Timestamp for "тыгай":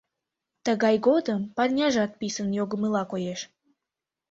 0.65-0.95